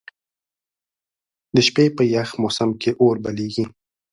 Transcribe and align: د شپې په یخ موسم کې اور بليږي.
د 1.55 1.57
شپې 1.67 1.85
په 1.95 2.03
یخ 2.15 2.29
موسم 2.41 2.69
کې 2.81 2.91
اور 3.01 3.15
بليږي. 3.23 3.65